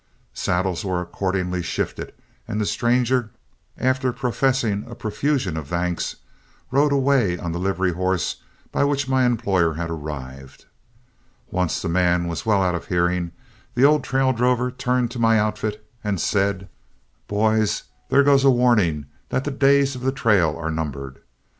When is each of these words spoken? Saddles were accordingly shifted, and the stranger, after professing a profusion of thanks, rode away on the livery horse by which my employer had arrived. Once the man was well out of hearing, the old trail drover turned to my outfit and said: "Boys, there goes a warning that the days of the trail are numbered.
Saddles 0.33 0.83
were 0.83 0.99
accordingly 0.99 1.61
shifted, 1.61 2.11
and 2.47 2.59
the 2.59 2.65
stranger, 2.65 3.29
after 3.77 4.11
professing 4.11 4.83
a 4.89 4.95
profusion 4.95 5.55
of 5.57 5.67
thanks, 5.67 6.15
rode 6.71 6.91
away 6.91 7.37
on 7.37 7.51
the 7.51 7.59
livery 7.59 7.91
horse 7.93 8.37
by 8.71 8.83
which 8.83 9.07
my 9.07 9.27
employer 9.27 9.75
had 9.75 9.91
arrived. 9.91 10.65
Once 11.51 11.83
the 11.83 11.87
man 11.87 12.27
was 12.27 12.47
well 12.47 12.63
out 12.63 12.73
of 12.73 12.87
hearing, 12.87 13.31
the 13.75 13.85
old 13.85 14.03
trail 14.03 14.33
drover 14.33 14.71
turned 14.71 15.11
to 15.11 15.19
my 15.19 15.37
outfit 15.39 15.87
and 16.03 16.19
said: 16.19 16.67
"Boys, 17.27 17.83
there 18.09 18.23
goes 18.23 18.43
a 18.43 18.49
warning 18.49 19.05
that 19.29 19.43
the 19.43 19.51
days 19.51 19.93
of 19.95 20.01
the 20.01 20.11
trail 20.11 20.57
are 20.57 20.71
numbered. 20.71 21.21